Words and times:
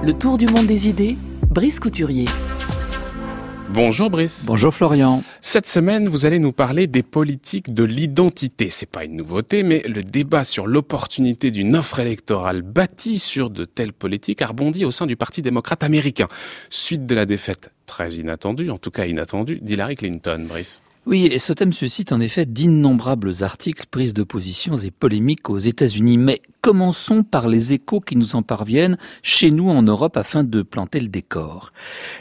Le 0.00 0.12
tour 0.12 0.38
du 0.38 0.46
monde 0.46 0.66
des 0.66 0.88
idées, 0.88 1.16
Brice 1.50 1.80
Couturier. 1.80 2.26
Bonjour 3.70 4.10
Brice. 4.10 4.44
Bonjour 4.46 4.72
Florian. 4.72 5.24
Cette 5.40 5.66
semaine, 5.66 6.08
vous 6.08 6.24
allez 6.24 6.38
nous 6.38 6.52
parler 6.52 6.86
des 6.86 7.02
politiques 7.02 7.74
de 7.74 7.82
l'identité. 7.82 8.70
C'est 8.70 8.88
pas 8.88 9.04
une 9.04 9.16
nouveauté, 9.16 9.64
mais 9.64 9.82
le 9.84 10.04
débat 10.04 10.44
sur 10.44 10.68
l'opportunité 10.68 11.50
d'une 11.50 11.74
offre 11.74 11.98
électorale 11.98 12.62
bâtie 12.62 13.18
sur 13.18 13.50
de 13.50 13.64
telles 13.64 13.92
politiques 13.92 14.40
a 14.40 14.46
rebondi 14.46 14.84
au 14.84 14.92
sein 14.92 15.06
du 15.06 15.16
Parti 15.16 15.42
démocrate 15.42 15.82
américain. 15.82 16.28
Suite 16.70 17.04
de 17.04 17.14
la 17.16 17.26
défaite 17.26 17.72
très 17.86 18.12
inattendue, 18.12 18.70
en 18.70 18.78
tout 18.78 18.92
cas 18.92 19.06
inattendue, 19.06 19.58
d'Hillary 19.60 19.96
Clinton, 19.96 20.46
Brice. 20.48 20.82
Oui, 21.10 21.24
et 21.24 21.38
ce 21.38 21.54
thème 21.54 21.72
suscite 21.72 22.12
en 22.12 22.20
effet 22.20 22.44
d'innombrables 22.44 23.42
articles, 23.42 23.86
prises 23.90 24.12
de 24.12 24.24
positions 24.24 24.76
et 24.76 24.90
polémiques 24.90 25.48
aux 25.48 25.56
États-Unis. 25.56 26.18
Mais 26.18 26.42
commençons 26.60 27.22
par 27.22 27.48
les 27.48 27.72
échos 27.72 28.00
qui 28.00 28.14
nous 28.14 28.36
en 28.36 28.42
parviennent 28.42 28.98
chez 29.22 29.50
nous 29.50 29.70
en 29.70 29.80
Europe 29.80 30.18
afin 30.18 30.44
de 30.44 30.60
planter 30.60 31.00
le 31.00 31.08
décor. 31.08 31.72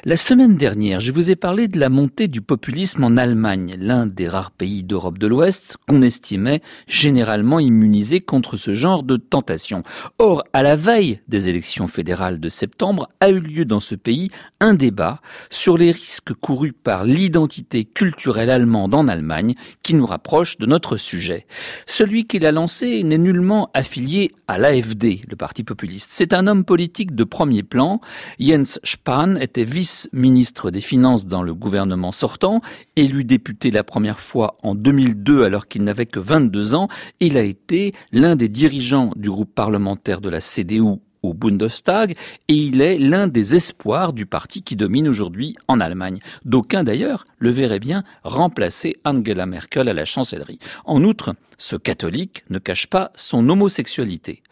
La 0.05 0.15
semaine 0.15 0.55
dernière, 0.55 1.01
je 1.01 1.11
vous 1.11 1.29
ai 1.29 1.35
parlé 1.35 1.67
de 1.67 1.77
la 1.77 1.89
montée 1.89 2.29
du 2.29 2.39
populisme 2.39 3.03
en 3.03 3.17
Allemagne, 3.17 3.75
l'un 3.77 4.05
des 4.05 4.29
rares 4.29 4.51
pays 4.51 4.85
d'Europe 4.85 5.17
de 5.17 5.27
l'Ouest 5.27 5.75
qu'on 5.85 6.01
estimait 6.01 6.61
généralement 6.87 7.59
immunisé 7.59 8.21
contre 8.21 8.55
ce 8.55 8.73
genre 8.73 9.03
de 9.03 9.17
tentation. 9.17 9.83
Or, 10.17 10.45
à 10.53 10.63
la 10.63 10.77
veille 10.77 11.19
des 11.27 11.49
élections 11.49 11.87
fédérales 11.87 12.39
de 12.39 12.47
septembre, 12.47 13.09
a 13.19 13.31
eu 13.31 13.41
lieu 13.41 13.65
dans 13.65 13.81
ce 13.81 13.95
pays 13.95 14.29
un 14.61 14.75
débat 14.75 15.19
sur 15.49 15.77
les 15.77 15.91
risques 15.91 16.33
courus 16.35 16.71
par 16.71 17.03
l'identité 17.03 17.83
culturelle 17.83 18.49
allemande 18.49 18.76
en 18.85 19.07
Allemagne 19.07 19.55
qui 19.83 19.93
nous 19.93 20.05
rapproche 20.05 20.57
de 20.57 20.65
notre 20.65 20.97
sujet. 20.97 21.45
Celui 21.85 22.25
qui 22.25 22.39
l'a 22.39 22.51
lancé 22.51 23.03
n'est 23.03 23.17
nullement 23.17 23.69
affilié 23.73 24.31
à 24.47 24.57
l'AFD, 24.57 25.21
le 25.29 25.35
parti 25.35 25.63
populiste. 25.63 26.09
C'est 26.11 26.33
un 26.33 26.47
homme 26.47 26.63
politique 26.63 27.15
de 27.15 27.23
premier 27.23 27.63
plan. 27.63 27.99
Jens 28.39 28.79
Spahn 28.83 29.37
était 29.41 29.63
vice-ministre 29.63 30.71
des 30.71 30.81
Finances 30.81 31.25
dans 31.25 31.43
le 31.43 31.53
gouvernement 31.53 32.11
sortant, 32.11 32.61
élu 32.95 33.23
député 33.23 33.71
la 33.71 33.83
première 33.83 34.19
fois 34.19 34.55
en 34.63 34.75
2002 34.75 35.43
alors 35.43 35.67
qu'il 35.67 35.83
n'avait 35.83 36.05
que 36.05 36.19
22 36.19 36.75
ans. 36.75 36.87
Il 37.19 37.37
a 37.37 37.43
été 37.43 37.93
l'un 38.11 38.35
des 38.35 38.49
dirigeants 38.49 39.11
du 39.15 39.29
groupe 39.29 39.53
parlementaire 39.53 40.21
de 40.21 40.29
la 40.29 40.39
CDU 40.39 40.99
au 41.23 41.33
Bundestag 41.33 42.15
et 42.47 42.53
il 42.53 42.81
est 42.81 42.97
l'un 42.97 43.27
des 43.27 43.55
espoirs 43.55 44.13
du 44.13 44.25
parti 44.25 44.63
qui 44.63 44.75
domine 44.75 45.07
aujourd'hui 45.07 45.55
en 45.67 45.79
Allemagne. 45.79 46.19
D'aucuns 46.45 46.83
d'ailleurs 46.83 47.25
le 47.37 47.49
verraient 47.49 47.79
bien 47.79 48.03
remplacer 48.23 48.97
Angela 49.05 49.45
Merkel 49.45 49.89
à 49.89 49.93
la 49.93 50.05
chancellerie. 50.05 50.59
En 50.85 51.03
outre, 51.03 51.35
ce 51.57 51.75
catholique 51.75 52.43
ne 52.49 52.59
cache 52.59 52.87
pas 52.87 53.11
son 53.15 53.47
homosexualité. 53.49 54.43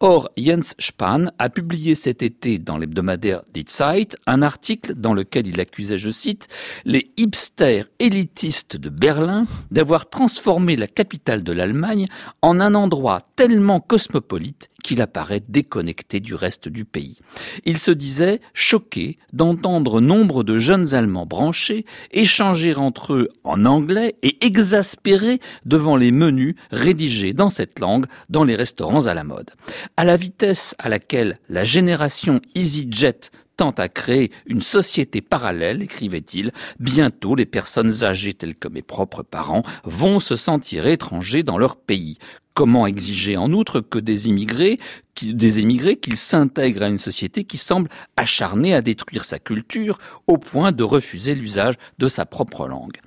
Or, 0.00 0.28
Jens 0.36 0.74
Spahn 0.78 1.32
a 1.38 1.48
publié 1.48 1.94
cet 1.94 2.22
été 2.22 2.58
dans 2.58 2.76
l'hebdomadaire 2.76 3.42
Die 3.54 3.64
Zeit 3.66 4.16
un 4.26 4.42
article 4.42 4.94
dans 4.94 5.14
lequel 5.14 5.46
il 5.46 5.58
accusait, 5.58 5.96
je 5.96 6.10
cite, 6.10 6.48
les 6.84 7.12
hipsters 7.16 7.86
élitistes 7.98 8.76
de 8.76 8.90
Berlin 8.90 9.46
d'avoir 9.70 10.10
transformé 10.10 10.76
la 10.76 10.86
capitale 10.86 11.42
de 11.42 11.52
l'Allemagne 11.52 12.08
en 12.42 12.60
un 12.60 12.74
endroit 12.74 13.20
tellement 13.36 13.80
cosmopolite 13.80 14.68
qu'il 14.84 15.00
apparaît 15.00 15.42
déconnecté 15.48 16.20
du 16.20 16.34
reste 16.34 16.68
du 16.68 16.84
pays. 16.84 17.18
Il 17.64 17.78
se 17.78 17.90
disait 17.90 18.40
choqué 18.52 19.18
d'entendre 19.32 20.00
nombre 20.00 20.44
de 20.44 20.58
jeunes 20.58 20.94
Allemands 20.94 21.26
branchés 21.26 21.86
échanger 22.26 22.74
entre 22.74 23.12
eux 23.12 23.28
en 23.44 23.64
anglais 23.66 24.16
et 24.24 24.44
exaspérés 24.44 25.38
devant 25.64 25.94
les 25.94 26.10
menus 26.10 26.56
rédigés 26.72 27.32
dans 27.32 27.50
cette 27.50 27.78
langue 27.78 28.06
dans 28.30 28.42
les 28.42 28.56
restaurants 28.56 29.06
à 29.06 29.14
la 29.14 29.22
mode. 29.22 29.52
À 29.96 30.04
la 30.04 30.16
vitesse 30.16 30.74
à 30.80 30.88
laquelle 30.88 31.38
la 31.48 31.62
génération 31.62 32.40
EasyJet 32.56 33.30
tend 33.56 33.70
à 33.70 33.88
créer 33.88 34.32
une 34.46 34.60
société 34.60 35.20
parallèle, 35.20 35.82
écrivait-il, 35.82 36.50
bientôt 36.80 37.36
les 37.36 37.46
personnes 37.46 38.02
âgées 38.02 38.34
telles 38.34 38.56
que 38.56 38.66
mes 38.66 38.82
propres 38.82 39.22
parents 39.22 39.62
vont 39.84 40.18
se 40.18 40.34
sentir 40.34 40.88
étrangers 40.88 41.44
dans 41.44 41.58
leur 41.58 41.76
pays. 41.76 42.18
Comment 42.54 42.88
exiger 42.88 43.36
en 43.36 43.52
outre 43.52 43.80
que 43.80 44.00
des 44.00 44.28
immigrés, 44.28 44.80
des 45.22 45.58
émigrés 45.58 45.96
qu'ils 45.96 46.16
s'intègrent 46.16 46.82
à 46.82 46.88
une 46.88 46.98
société 46.98 47.44
qui 47.44 47.58
semble 47.58 47.88
acharnée 48.16 48.74
à 48.74 48.82
détruire 48.82 49.24
sa 49.24 49.38
culture 49.38 49.98
au 50.26 50.38
point 50.38 50.72
de 50.72 50.84
refuser 50.84 51.34
l'usage 51.34 51.74
de 51.98 52.08
sa 52.08 52.26
propre 52.26 52.68
langue 52.68 53.00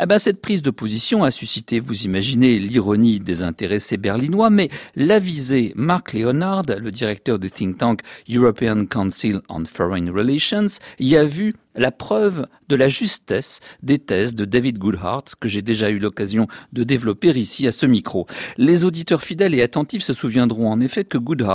eh 0.00 0.06
ben, 0.06 0.18
cette 0.18 0.40
prise 0.40 0.62
de 0.62 0.70
position 0.70 1.24
a 1.24 1.30
suscité, 1.30 1.80
vous 1.80 2.02
imaginez, 2.02 2.58
l'ironie 2.58 3.18
des 3.18 3.42
intéressés 3.42 3.96
berlinois, 3.96 4.50
mais 4.50 4.70
l'avisé 4.94 5.72
Mark 5.76 6.12
Leonard, 6.12 6.64
le 6.66 6.90
directeur 6.90 7.38
du 7.38 7.50
think 7.50 7.78
tank 7.78 8.00
European 8.28 8.86
Council 8.86 9.40
on 9.48 9.64
Foreign 9.64 10.10
Relations, 10.10 10.78
y 10.98 11.16
a 11.16 11.24
vu 11.24 11.54
la 11.74 11.92
preuve 11.92 12.46
de 12.68 12.74
la 12.74 12.88
justesse 12.88 13.60
des 13.82 13.98
thèses 13.98 14.34
de 14.34 14.44
David 14.44 14.78
Goodhart 14.78 15.24
que 15.38 15.48
j'ai 15.48 15.62
déjà 15.62 15.90
eu 15.90 15.98
l'occasion 15.98 16.48
de 16.72 16.82
développer 16.82 17.30
ici 17.30 17.66
à 17.66 17.72
ce 17.72 17.86
micro. 17.86 18.26
Les 18.56 18.84
auditeurs 18.84 19.22
fidèles 19.22 19.54
et 19.54 19.62
attentifs 19.62 20.02
se 20.02 20.12
souviendront 20.12 20.70
en 20.70 20.80
effet 20.80 21.04
que 21.04 21.18
Goodhart 21.18 21.47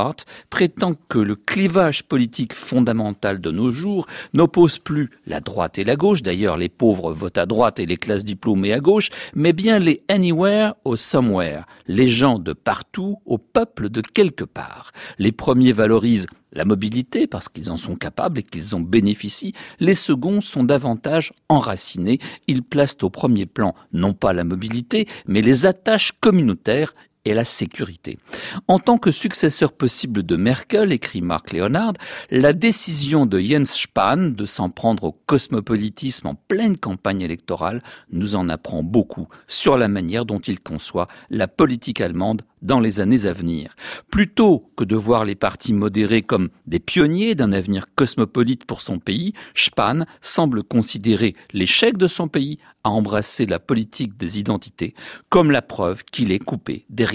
prétend 0.49 0.93
que 1.09 1.19
le 1.19 1.35
clivage 1.35 2.03
politique 2.03 2.53
fondamental 2.53 3.39
de 3.39 3.51
nos 3.51 3.71
jours 3.71 4.07
n'oppose 4.33 4.77
plus 4.77 5.09
la 5.27 5.39
droite 5.39 5.77
et 5.77 5.83
la 5.83 5.95
gauche, 5.95 6.23
d'ailleurs 6.23 6.57
les 6.57 6.69
pauvres 6.69 7.13
votent 7.13 7.37
à 7.37 7.45
droite 7.45 7.79
et 7.79 7.85
les 7.85 7.97
classes 7.97 8.25
diplômées 8.25 8.73
à 8.73 8.79
gauche, 8.79 9.09
mais 9.35 9.53
bien 9.53 9.79
les 9.79 10.03
anywhere 10.07 10.73
au 10.83 10.95
somewhere, 10.95 11.65
les 11.87 12.09
gens 12.09 12.39
de 12.39 12.53
partout 12.53 13.17
au 13.25 13.37
peuple 13.37 13.89
de 13.89 14.01
quelque 14.01 14.43
part. 14.43 14.91
Les 15.19 15.31
premiers 15.31 15.71
valorisent 15.71 16.27
la 16.53 16.65
mobilité 16.65 17.27
parce 17.27 17.49
qu'ils 17.49 17.71
en 17.71 17.77
sont 17.77 17.95
capables 17.95 18.39
et 18.39 18.43
qu'ils 18.43 18.75
en 18.75 18.79
bénéficient. 18.79 19.53
Les 19.79 19.95
seconds 19.95 20.39
sont 20.39 20.63
davantage 20.63 21.33
enracinés. 21.49 22.19
Ils 22.47 22.63
placent 22.63 22.97
au 23.01 23.09
premier 23.09 23.45
plan 23.45 23.73
non 23.91 24.13
pas 24.13 24.33
la 24.33 24.43
mobilité, 24.43 25.07
mais 25.27 25.41
les 25.41 25.65
attaches 25.65 26.11
communautaires 26.19 26.93
et 27.25 27.33
la 27.33 27.45
sécurité. 27.45 28.19
En 28.67 28.79
tant 28.79 28.97
que 28.97 29.11
successeur 29.11 29.71
possible 29.71 30.23
de 30.23 30.35
Merkel, 30.35 30.91
écrit 30.91 31.21
Marc 31.21 31.53
Leonard, 31.53 31.93
la 32.29 32.53
décision 32.53 33.25
de 33.25 33.39
Jens 33.39 33.79
Spahn 33.79 34.33
de 34.33 34.45
s'en 34.45 34.69
prendre 34.69 35.05
au 35.05 35.11
cosmopolitisme 35.25 36.27
en 36.27 36.35
pleine 36.35 36.77
campagne 36.77 37.21
électorale 37.21 37.81
nous 38.11 38.35
en 38.35 38.49
apprend 38.49 38.83
beaucoup 38.83 39.27
sur 39.47 39.77
la 39.77 39.87
manière 39.87 40.25
dont 40.25 40.39
il 40.39 40.59
conçoit 40.59 41.07
la 41.29 41.47
politique 41.47 42.01
allemande 42.01 42.41
dans 42.61 42.79
les 42.79 42.99
années 43.01 43.25
à 43.25 43.33
venir. 43.33 43.75
Plutôt 44.09 44.71
que 44.75 44.83
de 44.83 44.95
voir 44.95 45.25
les 45.25 45.35
partis 45.35 45.73
modérés 45.73 46.21
comme 46.21 46.49
des 46.65 46.79
pionniers 46.79 47.35
d'un 47.35 47.51
avenir 47.51 47.93
cosmopolite 47.93 48.65
pour 48.65 48.81
son 48.81 48.99
pays, 48.99 49.33
Spahn 49.53 50.05
semble 50.21 50.63
considérer 50.63 51.35
l'échec 51.51 51.97
de 51.97 52.07
son 52.07 52.27
pays 52.27 52.59
à 52.83 52.89
embrasser 52.89 53.45
la 53.45 53.59
politique 53.59 54.17
des 54.17 54.39
identités 54.39 54.93
comme 55.29 55.51
la 55.51 55.61
preuve 55.61 56.03
qu'il 56.03 56.31
est 56.31 56.43
coupé 56.43 56.85
des 56.89 57.05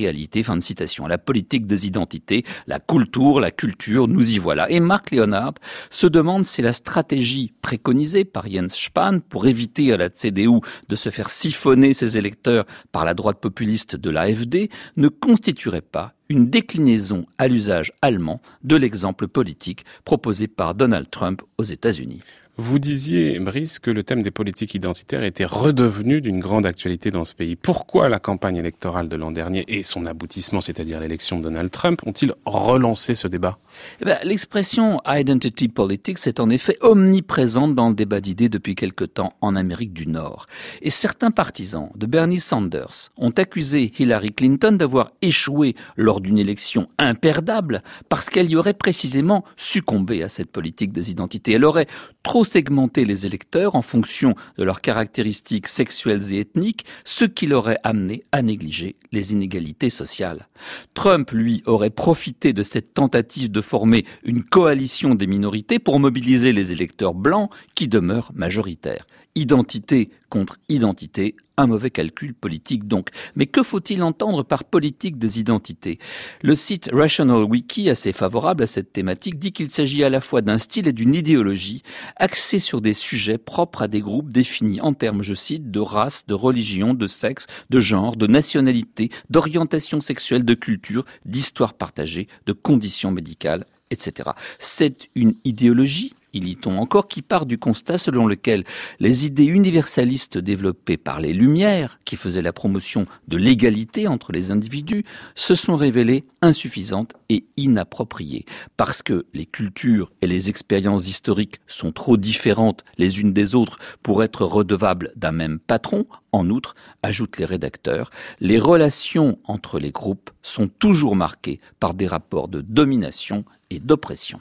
Fin 0.45 0.57
de 0.57 0.63
citation. 0.63 1.07
La 1.07 1.19
politique 1.19 1.67
des 1.67 1.87
identités, 1.87 2.45
la 2.67 2.79
culture, 2.79 3.41
la 3.41 3.51
culture, 3.51 4.07
nous 4.07 4.35
y 4.35 4.39
voilà. 4.39 4.71
Et 4.71 4.81
Marc 4.81 5.11
Leonard 5.11 5.55
se 5.91 6.07
demande 6.07 6.45
si 6.45 6.63
la 6.63 6.73
stratégie 6.73 7.53
préconisée 7.63 8.25
par 8.25 8.49
Jens 8.49 8.75
Spahn 8.75 9.21
pour 9.21 9.47
éviter 9.47 9.93
à 9.93 9.97
la 9.97 10.09
CDU 10.11 10.61
de 10.89 10.97
se 10.97 11.11
faire 11.11 11.31
siphonner 11.31 11.95
ses 11.95 12.17
électeurs 12.17 12.65
par 12.93 13.05
la 13.05 13.15
droite 13.15 13.41
populiste 13.41 13.97
de 13.97 14.11
l'AFD 14.11 14.71
ne 14.97 15.09
constituerait 15.09 15.81
pas 15.81 16.15
une 16.29 16.49
déclinaison 16.49 17.27
à 17.39 17.49
l'usage 17.49 17.93
allemand 18.03 18.41
de 18.63 18.77
l'exemple 18.77 19.29
politique 19.29 19.85
proposé 20.05 20.47
par 20.47 20.75
Donald 20.75 21.11
Trump 21.11 21.43
aux 21.57 21.65
États-Unis. 21.65 22.21
Vous 22.61 22.81
disiez, 22.81 23.39
Brice, 23.39 23.79
que 23.79 23.93
le 23.93 24.03
thème 24.03 24.25
des 24.25 24.33
politiques 24.33 24.75
identitaires 24.75 25.23
était 25.23 25.45
redevenu 25.45 26.21
d'une 26.21 26.41
grande 26.41 26.67
actualité 26.67 27.13
dans 27.13 27.25
ce 27.25 27.33
pays. 27.33 27.55
Pourquoi 27.55 28.09
la 28.09 28.19
campagne 28.19 28.57
électorale 28.57 29.09
de 29.09 29.15
l'an 29.15 29.31
dernier 29.31 29.65
et 29.69 29.85
son 29.85 30.07
aboutissement, 30.07 30.61
c'est-à-dire 30.61 30.99
l'élection 30.99 31.39
de 31.39 31.45
Donald 31.45 31.71
Trump, 31.71 32.01
ont-ils 32.05 32.35
relancé 32.47 33.15
ce 33.15 33.29
débat? 33.29 33.61
Eh 34.01 34.07
ben, 34.07 34.19
L'expression 34.25 35.01
identity 35.07 35.69
politics 35.69 36.27
est 36.27 36.41
en 36.41 36.51
effet 36.51 36.77
omniprésente 36.81 37.77
dans 37.77 37.91
le 37.91 37.95
débat 37.95 38.21
d'idées 38.21 38.49
depuis 38.49 38.75
quelque 38.75 39.05
temps 39.05 39.35
en 39.41 39.55
Amérique 39.55 39.93
du 39.93 40.09
Nord. 40.09 40.49
Et 40.83 40.91
certains 40.91 41.31
partisans 41.31 41.91
de 41.95 42.07
Bernie 42.07 42.41
Sanders 42.41 43.11
ont 43.19 43.31
accusé 43.31 43.93
Hillary 44.01 44.33
Clinton 44.33 44.73
d'avoir 44.73 45.13
échoué 45.23 45.77
lors 45.97 46.21
d'une 46.21 46.39
élection 46.39 46.89
imperdable 46.99 47.85
parce 48.09 48.29
qu'elle 48.29 48.51
y 48.51 48.57
aurait 48.57 48.75
précisément 48.75 49.45
succombé 49.57 50.25
à 50.25 50.29
cette 50.29 50.51
politique 50.51 50.91
des 50.91 51.13
identités. 51.13 51.53
Elle 51.53 51.65
aurait 51.65 51.87
trop 52.25 52.45
segmenter 52.49 53.05
les 53.05 53.27
électeurs 53.27 53.75
en 53.75 53.83
fonction 53.83 54.35
de 54.57 54.65
leurs 54.65 54.81
caractéristiques 54.81 55.69
sexuelles 55.69 56.35
et 56.35 56.41
ethniques, 56.41 56.85
ce 57.05 57.25
qui 57.25 57.47
l'aurait 57.47 57.79
amené 57.85 58.23
à 58.33 58.43
négliger 58.43 58.97
les 59.13 59.33
inégalités 59.33 59.91
sociales. 59.91 60.49
Trump, 60.95 61.31
lui, 61.31 61.63
aurait 61.67 61.91
profité 61.91 62.53
de 62.53 62.63
cette 62.63 62.95
tentative 62.95 63.51
de 63.51 63.61
former 63.61 64.05
une 64.25 64.43
coalition 64.43 65.15
des 65.15 65.27
minorités 65.27 65.79
pour 65.79 66.01
mobiliser 66.01 66.53
les 66.53 66.73
électeurs 66.73 67.15
blancs 67.15 67.51
qui 67.75 67.89
demeurent 67.89 68.33
majoritaires. 68.35 69.07
Identité 69.35 70.11
contre 70.31 70.59
identité, 70.69 71.37
un 71.57 71.67
mauvais 71.67 71.91
calcul 71.91 72.35
politique 72.35 72.87
donc. 72.87 73.11
Mais 73.37 73.47
que 73.47 73.63
faut-il 73.63 74.03
entendre 74.03 74.43
par 74.43 74.65
politique 74.65 75.19
des 75.19 75.39
identités? 75.41 75.99
Le 76.43 76.55
site 76.55 76.91
Rational 76.93 77.45
Wiki, 77.45 77.89
assez 77.91 78.13
favorable 78.13 78.63
à 78.63 78.67
cette 78.67 78.93
thématique, 78.93 79.39
dit 79.39 79.53
qu'il 79.53 79.71
s'agit 79.71 80.05
à 80.05 80.11
la 80.11 80.21
fois 80.21 80.41
d'un 80.41 80.59
style 80.59 80.89
et 80.89 80.93
d'une 80.93 81.15
idéologie 81.15 81.83
axée 82.17 82.59
sur 82.59 82.81
des 82.81 82.93
sujets 82.93 83.39
propres 83.39 83.83
à 83.83 83.89
des 83.89 84.01
groupes 84.01 84.31
définis 84.31 84.81
en 84.81 84.93
termes, 84.93 85.23
je 85.23 85.35
cite, 85.35 85.71
de 85.71 85.81
race, 85.81 86.27
de 86.27 86.35
religion, 86.35 86.95
de 86.95 87.07
sexe, 87.07 87.47
de 87.71 87.81
genre, 87.81 88.17
de 88.17 88.27
nationalité, 88.27 89.11
d'orientation 89.31 90.01
sexuelle, 90.01 90.45
de 90.45 90.55
culture, 90.55 91.05
d'histoire 91.25 91.75
partagée, 91.75 92.29
de 92.47 92.53
conditions 92.53 93.11
médicales, 93.11 93.67
etc. 93.91 94.31
C'est 94.59 95.09
une 95.15 95.35
idéologie 95.45 96.15
y 96.35 96.57
on 96.67 96.79
encore, 96.79 97.09
qui 97.09 97.23
part 97.23 97.47
du 97.47 97.59
constat 97.59 97.99
selon 97.99 98.27
lequel 98.27 98.65
les 99.01 99.27
idées 99.27 99.47
universalistes 99.47 100.39
développées 100.39 100.97
par 100.97 101.21
les 101.21 101.33
Lumières, 101.33 101.99
qui 102.05 102.17
faisaient 102.17 102.43
la 102.43 102.53
promotion 102.53 103.07
de 103.29 103.37
l'égalité 103.37 104.09
entre 104.09 104.33
les 104.33 104.51
individus, 104.51 105.05
se 105.35 105.55
sont 105.55 105.77
révélées 105.77 106.25
insuffisantes 106.43 107.13
et 107.29 107.45
inappropriées, 107.57 108.45
parce 108.77 109.03
que 109.03 109.27
les 109.35 109.47
cultures 109.47 110.13
et 110.23 110.27
les 110.27 110.51
expériences 110.51 111.09
historiques 111.09 111.61
sont 111.67 111.93
trop 111.93 112.17
différentes 112.17 112.85
les 112.97 113.21
unes 113.21 113.33
des 113.33 113.55
autres 113.55 113.79
pour 114.03 114.23
être 114.23 114.45
redevables 114.45 115.13
d'un 115.17 115.33
même 115.33 115.59
patron. 115.59 116.05
En 116.33 116.51
outre, 116.51 116.75
ajoutent 117.03 117.39
les 117.39 117.47
rédacteurs, 117.47 118.11
les 118.41 118.59
relations 118.59 119.39
entre 119.45 119.79
les 119.79 119.93
groupes 119.93 120.31
sont 120.43 120.69
toujours 120.69 121.17
marquées 121.17 121.61
par 121.81 121.95
des 121.95 122.07
rapports 122.07 122.49
de 122.49 122.61
domination 122.61 123.45
et 123.71 123.81
d'oppression. 123.81 124.39